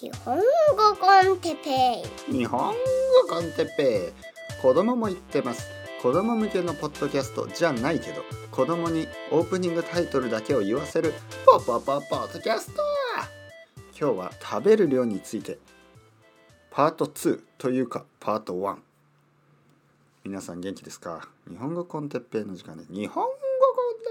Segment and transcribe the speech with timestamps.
[0.00, 0.42] 日本語
[1.00, 2.32] con Teppei。
[2.32, 2.74] 日本語
[3.28, 4.62] con Teppei。
[4.62, 5.66] 子供も言ってます。
[6.00, 8.22] 子供向けのポッドキャストじゃないけど
[8.52, 11.14] 子供にオープニングタイトルだけを言わせる
[11.44, 12.80] ポポポポッドキャスト。
[14.00, 15.58] 今日は食べる量について
[16.70, 18.76] パート2というかパート1
[20.22, 21.28] 皆さん元気ですか？
[21.50, 23.38] 日本語 con Teppei の時間で日本語 con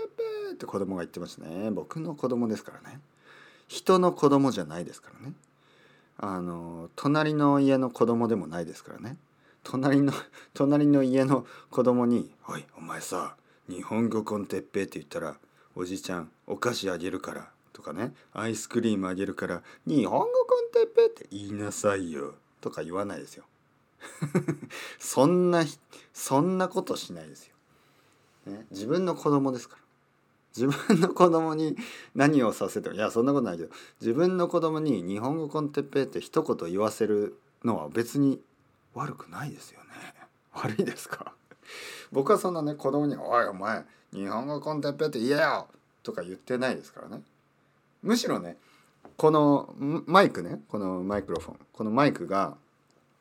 [0.07, 1.71] Teppei って子供が言ってましたね。
[1.71, 2.99] 僕の子供ですからね。
[3.69, 5.33] 人の子供じゃないですからね。
[6.17, 9.17] あの隣の家の子供でもないですからね
[9.63, 10.13] 隣の
[10.53, 13.35] 隣の家の子供に「おいお前さ
[13.69, 15.37] 日本語コンテッペ」って言ったら
[15.75, 23.45] 「おじちゃんお菓子あげるから」とかね「アイスクリームあげるから日本語コンテッペ」って言いなさいよとか言わないですよ。
[24.99, 25.63] そんな
[26.13, 27.55] そんなことしないですよ。
[28.45, 29.86] ね、自分の子供ですから。
[30.57, 31.75] 自分の子供に
[32.15, 33.69] 何をさせてもいやそんなことないけど
[34.01, 38.41] 自分の子供に日本語コンテッペイって一言言わせるのは別に
[38.93, 39.87] 悪くないですよね。
[40.53, 41.33] 悪いですか？
[42.11, 45.67] 僕はそんなね子供に「おいお前日本語コンテッペイって言えよ!」
[46.03, 47.21] とか言ってないですからね。
[48.01, 48.57] むしろね
[49.17, 49.73] この
[50.05, 52.55] マイクねこのマイクロフォンこのマイクが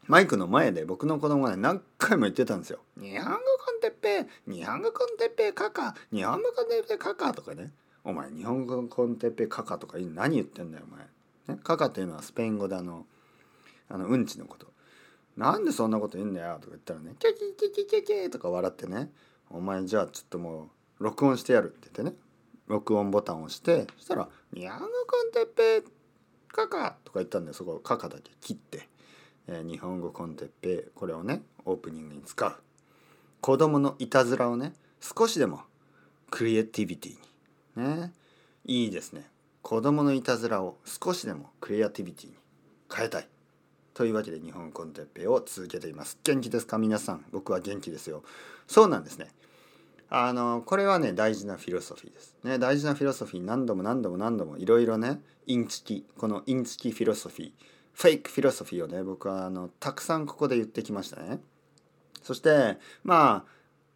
[0.08, 2.78] マイクの前で僕の子供がね何回も言ってたんですよ。
[2.96, 7.72] 日本語コンテッペ日本語コンテッペカカ日本語コンテッペカカとかね。
[8.04, 11.56] お前日本語コンテッペカカとか何言ってんだよお前。
[11.56, 13.04] ね、カカっていうのはスペイン語であの
[13.88, 14.66] あのうんちのこと。
[15.36, 19.10] なんでそんなこと言うんだよとか言ったらねキャキキキキキとか笑ってね
[19.50, 22.16] お前じゃあちょっともう録音してやるって言ってね
[22.68, 25.88] 録音ボタンを押してそしたら「日本語コンテッペ
[26.48, 28.88] カカ」とか言ったんでそこカカだけ切って。
[29.48, 32.54] えー、日本語コンテッペこれをねオープニングに使う
[33.40, 35.60] 子供のいたずらをね少しでも
[36.30, 37.16] creativity
[37.80, 38.12] にね
[38.64, 39.30] いいですね。
[39.62, 42.34] 子供のいたずらを少しでも creativity に
[42.92, 43.28] 変えたい。
[43.94, 46.18] というわけで日本語 con Teppei を続けています。
[46.22, 46.78] 元気ですか？
[46.78, 47.24] 皆さん。
[47.32, 48.22] 僕は元気ですよ。
[48.66, 49.28] そうなんですね。
[50.08, 52.36] あのこれはね大事な philosophy です。
[52.44, 61.40] ね大事な philosophy 何度も何度も何度もいろいろねインチキこのインチキ philosophy fake philosophy をね僕はあのたくさんここで言ってきましたね。
[62.22, 63.50] そしてまあ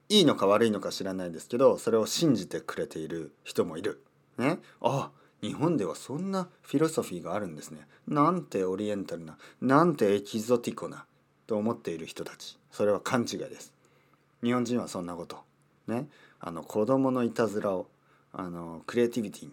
[0.08, 4.02] いいのか悪いのか知らないですけどそれを信じてくれている人もいる。
[4.38, 5.10] ね、あ
[5.42, 7.86] 日本ではそんなフィロソフィーがあるんですね。
[8.08, 11.04] なんてオリエンタルななんてエキゾティコな
[11.46, 13.74] と思っている人たちそれは勘違いです。
[14.42, 15.36] 日本人はそんなこと
[15.86, 16.08] ね
[16.40, 17.86] あの子供のいたずらを
[18.32, 19.52] あのクリエイティビティに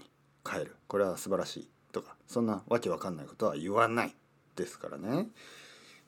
[0.49, 4.15] 変えるこれは素晴らしいとかそんなわけわかんないことは言わない。
[4.57, 5.29] ですからね。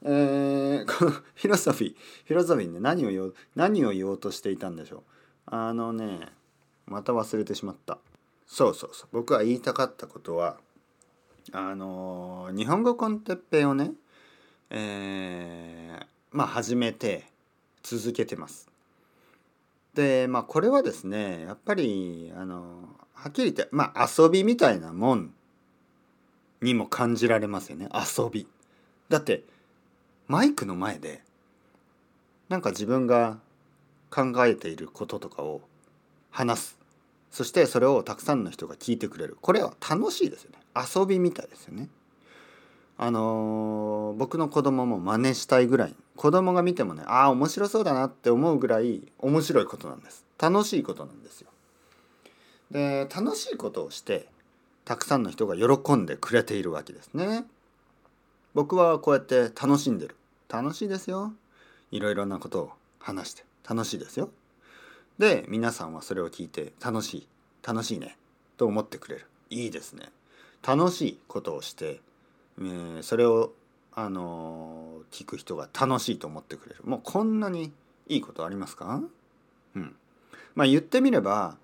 [0.02, 1.96] えー、このフィロソフィー
[2.26, 5.02] フィロソフィーね何を言おう何を言おうとしていたんでしょう。
[5.46, 6.20] あのね
[6.86, 7.98] また忘れてしまった。
[8.48, 9.10] そうそうそう。
[9.12, 10.58] 僕が言いたかったことは
[11.52, 13.92] あの日本語コンテッペイをね
[14.70, 17.26] えー、まあ始めて
[17.84, 18.70] 続けてます。
[19.94, 22.84] でまあこれはですねやっぱりあの
[23.14, 25.34] はっきり言ってまあ遊びみたいなもん
[26.62, 27.90] にも感じられますよね。
[27.94, 28.48] 遊び。
[29.10, 29.44] だって
[30.28, 31.22] マイクの前で
[32.50, 33.38] なんか自分が
[34.10, 35.62] 考えていることとかを
[36.32, 36.80] 話す。
[37.32, 39.38] そしてそれをたくさんの人が聞いてくれる。
[39.42, 40.58] これは楽しいですよね。
[40.76, 41.90] 遊びみたいですよね。
[42.98, 45.96] あのー、僕の子供も真似したいぐらい。
[46.18, 50.26] 子供が見てもねああ面白そうだなって思うぐらい面白いことなんです。
[50.38, 51.50] 楽しいことなんですよ。
[52.72, 54.28] で楽しいことをして
[54.90, 57.46] たくさんの人が喜んでくれているわけですね。
[58.56, 60.16] 僕はこうやって楽しんでる。
[60.52, 61.32] 楽しいですよ。
[61.92, 64.32] いろいろなことを話して楽しいですよ。
[65.20, 67.28] で皆さんはそれを聞いて楽しい
[67.64, 68.18] 楽しいね
[68.58, 69.28] と思ってくれる。
[69.52, 70.08] いいですね。
[70.68, 72.02] 楽しいことをして、
[72.58, 73.54] えー、それを
[73.94, 76.82] あのー、聞く人が楽しいと思ってくれる。
[76.84, 77.72] もうこんなに
[78.08, 79.04] いいことありますか？
[79.76, 79.96] うん。
[80.56, 81.58] まあ言ってみれば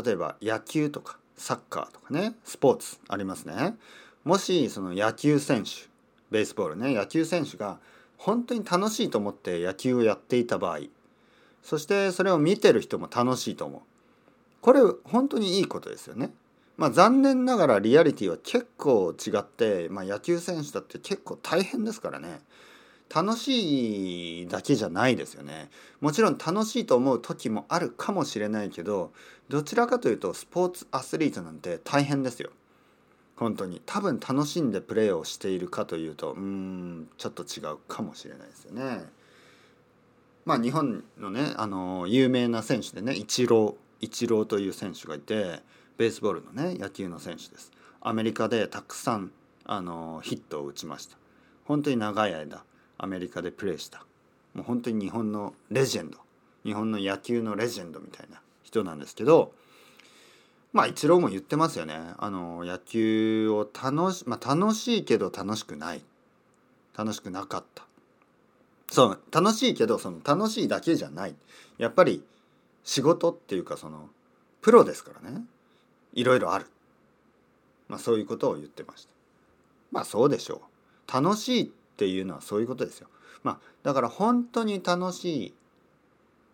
[0.00, 3.74] 例えば野球とかサッカーとかねスポーツありますね。
[4.22, 5.70] もしその野球選手
[6.30, 7.80] ベースボールね野球選手が
[8.16, 10.82] 本当に楽しいと思って野球をやっていた場合
[11.64, 13.80] そしてそれを見てる人も楽しいと思う。
[14.60, 16.32] これ本当にいいことですよね。
[16.76, 22.40] まあ残念ながらリアリティは結構違って、まあ、野球選手だって結構大変ですからね。
[23.14, 25.68] 楽しいだけじゃないですよね。
[26.00, 29.12] もちろん楽しいと思う時もあるかもしれないけど
[29.48, 32.50] どちらかというとスポーツアスリートなんて大変ですよ。
[33.36, 33.82] 本当に。
[33.84, 39.04] 多分楽しんでプレーをしているかというとうんちょっと違うかもしれないですよね。
[40.44, 45.60] まあ日本のねあの有名な選手でねイチローイチローという選手がいて
[45.98, 47.72] ベースボールのね野球の選手です。
[48.00, 49.30] アメリカでたくさん
[49.64, 51.16] あのヒットを打ちました。
[51.64, 52.64] 本当に長い間。
[53.02, 54.04] アメリカでプレーした。
[54.54, 56.18] もう本当に日本のレジェンド。
[56.64, 59.52] 日本の野球のレジェンドみたいな人なんですけど
[60.72, 61.98] まあイチローも言ってますよね。
[62.16, 66.02] あの野球を楽し,、まあ、楽しいけど楽しくない。
[66.96, 67.84] 楽しくなかった。
[68.90, 71.34] そう楽しいけどその楽しいだけじゃない。
[71.78, 72.22] やっぱり
[72.84, 74.08] 仕事っていうかその
[74.60, 75.42] プロですからね。
[76.14, 76.66] いろいろある、
[77.88, 79.10] まあ、そういうことを言ってました。
[79.90, 80.62] まあそうでしょ
[81.08, 81.12] う。
[81.12, 83.08] 楽しいっていうのはそういうことですよ。
[83.42, 85.54] まあだから本当に楽しい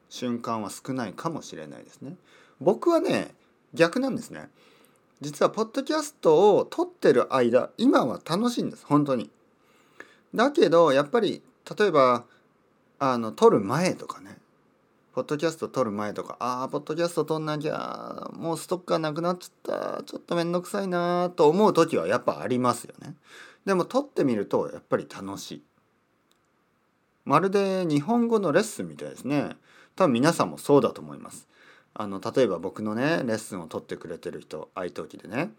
[0.08, 2.17] 瞬間は少ないかもしれないですね。
[2.61, 3.35] 僕はね
[3.75, 4.49] 逆なんですね。
[5.20, 8.85] 実はポッドキャストを撮ってる間今は楽しいんです。
[8.87, 9.31] 本当に。
[10.35, 11.43] だけどやっぱり
[11.79, 12.25] 例えば
[12.99, 14.38] あの撮る前とかね。
[15.14, 20.02] ポッドキャスト撮る前とかああポッドキャスト撮んなきゃもうストックがなくなっちゃった。
[20.05, 23.17] ちょっと面倒くさいなと思う時はやっぱありますよね。
[23.68, 25.62] でも撮ってみるとやっぱり楽しい。
[27.26, 29.50] まるで日本語のレッスンみたいですね。
[29.94, 31.46] 多分皆さんもそうだと思います。
[31.92, 35.50] あの例えば僕のねレッスンを取ってくれてる人愛登記でね。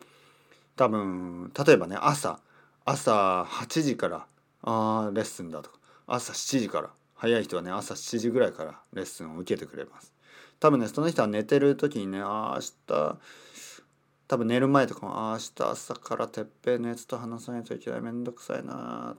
[0.76, 2.40] 多分例えばね朝
[2.84, 4.26] 朝8時から
[4.64, 5.78] あレッスンだとか
[6.08, 10.12] 朝7時から早い人はね朝7時ぐらいからレッスンを受けてくれます。
[10.60, 13.20] 多分ねその人は寝てる時にねああ明日
[14.30, 18.02] 多分寝る前とかもああ明日朝からてっぺいのやつと話さないといけない。
[18.02, 19.18] めんどくさいな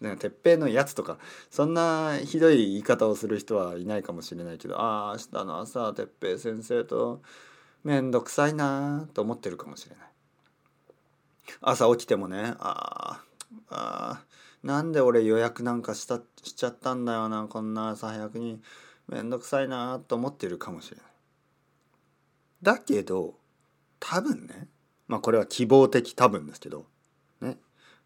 [0.00, 1.18] ね てっぺいのやつとか
[1.48, 7.22] そんなひどい言い方をする人はいないかもしれないけどああ明日の朝てっぺい先生と
[7.84, 10.08] めんどくさいなと思ってるかもしれない。
[11.60, 13.22] 朝起きてもねあ
[13.70, 14.24] あ
[14.64, 18.60] なんで俺予約なんかしたしちゃったんだよなこんな朝早くに。
[19.06, 21.06] めんどくさいなと思ってるかもしれない。
[22.62, 23.38] だけど
[24.06, 24.68] 多分ね。
[25.08, 26.86] まあこれは希望的多分ですけど。
[27.40, 27.58] ね。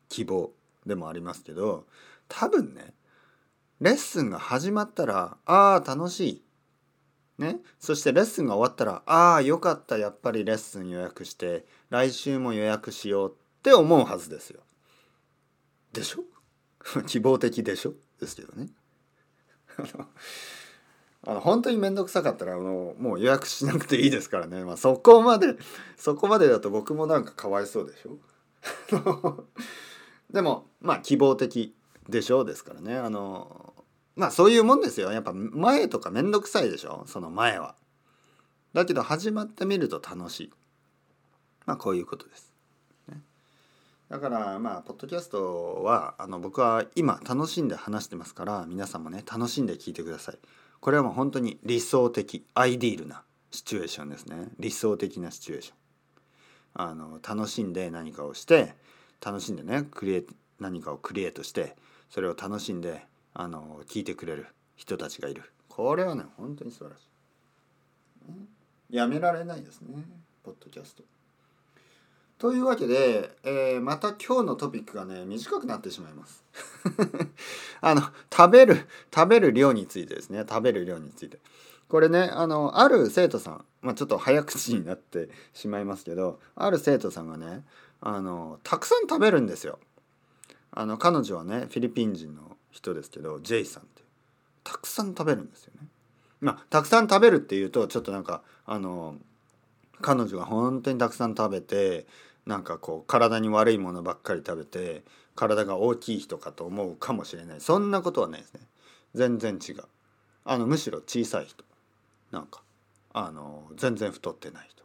[0.08, 0.52] 希望
[0.86, 1.86] でもありますけど。
[2.28, 2.94] 多分ね。
[3.80, 6.44] レッスンが始まったらああ楽しい。
[7.38, 9.98] ね、そしてレッスンが終わったらああよかった。
[9.98, 14.60] やっぱりレッスン予約して来週も予約しようって思うはずですよ。
[15.92, 16.24] でしょ？
[17.06, 17.94] 希望的でしょ？
[18.20, 18.68] ですけどね。
[21.48, 25.56] 本当に面倒くさかったらあのもう予約しなくていいですからね、まあ、そこまで
[25.96, 28.18] そこまでだと僕もなんかかわいそうでしょ？
[30.30, 31.74] でもまあ希望的
[32.08, 32.42] でしょ？
[32.42, 32.96] うですからね。
[32.96, 33.74] あの
[34.16, 35.12] まあそういうもんですよ。
[35.12, 37.04] やっぱ前とか面倒くさいでしょ？
[37.06, 37.74] その前は。
[38.72, 40.52] だけど始まってみると楽しい。
[41.66, 42.52] まあこういうことです。
[43.08, 43.22] ね。
[44.08, 50.38] だからまあポッドキャストはあの僕は今楽しんで話してますから皆さんもね楽しんで聞いてください。
[50.80, 55.76] これはもう本当に理想的アイディールなシチュエーションですね理想的なシチュエーション。
[56.74, 58.74] あの楽しんで何かをして
[59.24, 60.24] 楽しんでねクリエ
[60.60, 61.74] 何かをクリエイトして
[62.10, 63.04] それを楽しんで
[63.34, 64.46] あの聞いてくれる
[64.76, 67.00] 人たちがいるこれはね本当に素晴らし
[68.90, 68.96] い。
[68.96, 70.04] やめられないですね
[70.42, 71.02] ポッドキャスト。
[72.38, 76.44] というわけで、えー、また今日のトピックがね短くなってしまいます。
[77.82, 78.02] あの
[78.32, 80.44] 食べる食べる量についてですね。
[80.48, 81.40] 食べる量について。
[81.88, 87.64] これねあのある生徒さん、まあ、ちょっと早口になってしまいますけどある生徒さんがね
[88.00, 89.80] あのたくさん食べるんですよ。
[90.70, 94.02] あの彼女はねフィリピン人の人ですけどジェイさんって
[94.62, 95.88] たくさん食べるんですよね。
[96.40, 99.16] まあたくさん食べるっていうとちょっとなんかあの
[100.00, 102.06] 彼女が本当にたくさん食べて
[102.48, 105.02] なんかこう体に悪いものばっかり食べて
[105.36, 107.60] 体が大きい人かと思うかもしれない。
[107.60, 108.60] そんなことはないですね。
[109.14, 109.84] 全然違う。
[110.46, 111.62] あのむしろ小さい人。
[112.32, 112.62] なんか
[113.12, 114.82] あの全然太ってない人。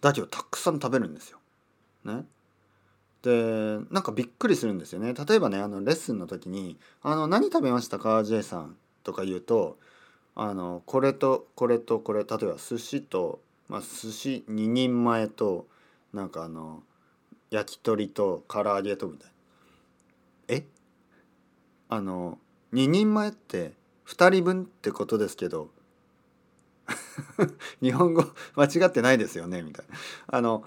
[0.00, 1.40] だけどたくさん食べるんですよ。
[2.04, 2.24] ね。
[3.22, 5.12] でなんかびっくりするんですよね。
[5.12, 9.76] 例えばねあのレッスンの時に「あの何食べましたか？J さん」とか言うと
[10.36, 12.22] あのこれとこれとこれ。
[12.22, 15.66] 例えば寿司と、まあ、寿司2人前と
[16.16, 16.82] なんかあの
[17.50, 19.34] 焼き鳥と唐揚げとみたいな。
[20.56, 20.64] え？
[21.90, 22.38] あの
[22.72, 23.74] 2人前って
[24.06, 25.68] 2人分ってことですけど
[27.82, 28.24] 日本語
[28.56, 29.62] 間違ってないですよね？
[29.62, 29.94] みたいな。
[30.28, 30.64] あの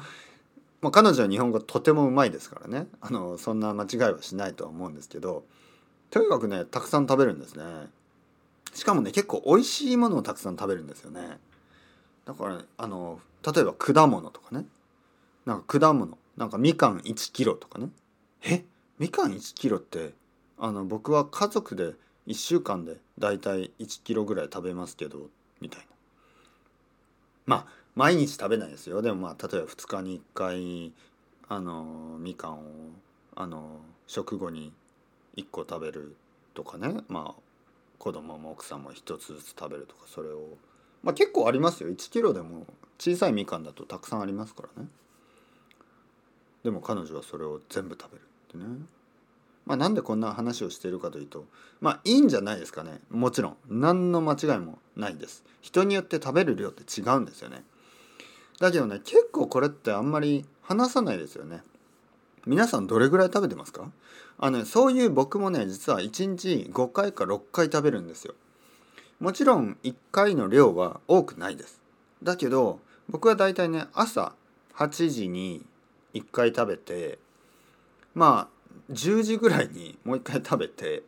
[0.82, 2.88] まあ、彼女は日本語とてもうまいですからね。
[3.01, 5.44] あのそんな間違いはしないとは思うんですけど
[6.12, 7.63] とにかくねたくさん食べるんですね。
[8.75, 11.39] しかもね結構美味しいものをたくさん食べるんですよね。
[12.25, 14.68] だからあの例えば果物とかね。
[15.50, 16.15] なんか果物。
[16.38, 17.89] なんかみかん1キロとかね。
[18.44, 18.63] え？
[19.00, 20.13] みかん1キロって
[20.60, 21.94] あの僕は家族で
[22.27, 25.86] 1週間でだいたい1キロぐらい食べますけどみたいな。
[27.48, 27.65] まあ
[27.96, 29.01] 毎日食べないですよ。
[29.01, 30.94] でもまあ例えば2日に1回
[31.48, 32.62] あのみかんを
[33.36, 34.72] あの食後に
[35.36, 36.15] 1個食べる
[36.53, 37.01] とかね。
[37.08, 37.41] まあ
[37.98, 40.58] 子供も奥さんも1つずつ食べるとかそれを。
[41.01, 41.89] まあ結構ありますよ。
[41.89, 42.68] 1キロでも
[43.00, 44.88] 小さいみかんだとたくさんありますからね
[46.63, 48.63] でも彼女はそれを全部食べるってね。
[49.66, 51.46] まあなんでこんな話をしているかというと
[51.80, 53.00] まあいいんじゃないですかね。
[53.10, 53.58] もちろん。
[53.70, 55.44] 何の間違いもないです。
[55.62, 57.63] 人によって食べる量って違うんですよね。
[58.60, 61.62] だけどね結構これってあんまり話さないですよね。
[62.46, 63.92] 皆さんどれぐらい食べてますか？
[64.38, 68.34] あの、ね、そういう僕もね実は1日5回か6回食べるんですよ。
[69.20, 71.80] もちろん1回の量は多くないです。
[72.24, 74.34] だけど僕はだいたいね朝
[74.75, 75.66] 8時に
[76.13, 77.20] 1回食べて
[78.16, 81.04] まあ10時ぐらいにもう1回食べて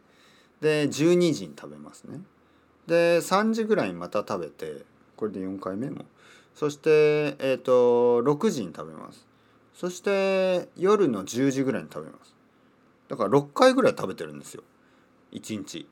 [0.61, 2.19] で12時に食べますね。
[2.87, 4.83] で3時ぐらいにまた食べて
[5.15, 6.05] これで4回目も。
[6.53, 9.25] そしてえっ、ー、と6時に食べます。
[9.73, 12.35] そして夜の10時ぐらいに食べます。
[13.07, 14.63] だから6回ぐらい食べてるんですよ。
[15.31, 15.87] 1日。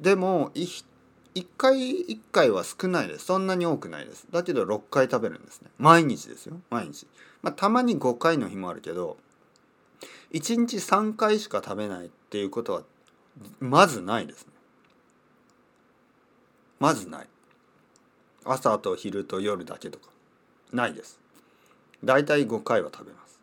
[0.00, 0.84] でも 1,
[1.34, 1.76] 1回
[2.06, 3.24] 1回は少ないです。
[3.26, 4.26] そんなに多くないです。
[4.30, 5.70] だけど6回食べるんですね。
[5.78, 6.60] 毎日ですよ。
[6.70, 7.06] 毎日。
[7.42, 9.16] まあたまに5回の日もあるけど
[10.32, 12.82] 1日3回しか食べないっていうことは
[13.60, 14.52] まずないですね。
[16.78, 17.28] まずない。
[18.44, 20.10] 朝と昼と夜だけとか。
[20.72, 21.18] ないです。
[22.04, 23.40] だいたい5回は食べます。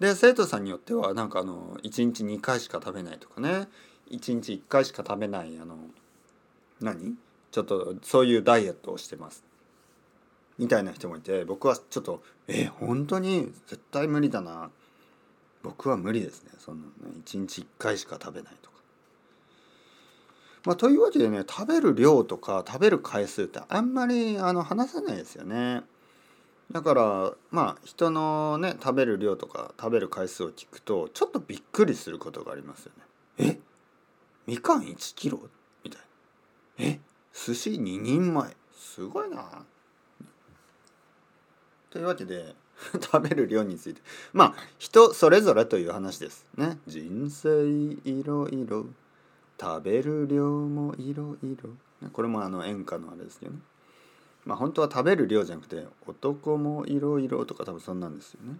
[0.00, 3.68] で生徒さんによってはなんかあの1日2回しか食べないとかね。
[4.10, 5.76] 1日1回しか食べないあの
[6.84, 7.14] 何？
[7.50, 9.44] ちょっとそういうダイエットをしてます
[10.58, 13.52] みたいな人もいて僕はちょっとえ本当に？
[13.66, 14.70] 絶対無理だな
[15.62, 18.72] 僕は無理ですねそんなのね1日1回しか食べないとか。
[20.64, 25.82] まあ、というわけでね食べる量とか食べる回数ってあんまりあの話さないですよね。
[26.70, 32.92] だからまあ人のね食べる量とか食べる回数を聞くとちょっとびっくりすることがありますよ
[33.38, 33.50] ね。
[33.52, 33.58] え？
[34.46, 35.40] みかん1キロ？
[36.82, 37.00] え
[37.32, 38.56] 寿司2人前。
[38.76, 39.64] すごいな。
[41.90, 42.54] というわけで
[43.00, 44.00] 食べる量について。
[44.32, 46.46] まあ人それぞれという話です。
[46.56, 46.78] ね。
[46.86, 48.86] 人生いろいろ。
[49.60, 51.70] 食べる量もいろいろ。
[52.12, 53.60] これもあの演歌のあれですけどね。
[54.44, 58.58] まあ本当は食べる量じゃなくて男もいろいろとか多分そんなんですよね。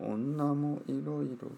[0.00, 1.50] 女もいろいろ。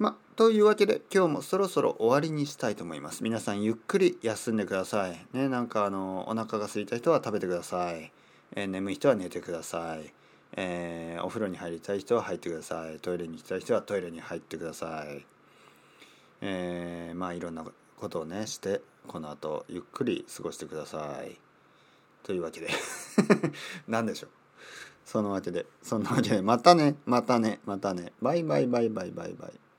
[0.00, 3.22] まというわけで今日もそろそろ終わりにしたいと思います。
[3.22, 5.26] 皆さんゆっくり休んでください。
[5.34, 8.10] ねなんかあのお腹が空いた人は食べてください、
[8.56, 10.10] えー、眠い人は寝てください。
[10.56, 12.98] えー、お風呂に入りたい人は入ってください。
[12.98, 15.26] トイレに行きたい人はトイレに入ってください、
[16.40, 17.62] えー、まあいろんな
[17.98, 21.38] ことをねしてこの後ゆっくり過ごしてください。
[22.22, 22.70] というわけで。
[23.86, 24.30] 何でしょう。
[25.04, 26.40] そのわけでそんなわけで。
[26.40, 28.14] またねまたねまたね。
[28.22, 29.69] バイバイバイバイバイバイ。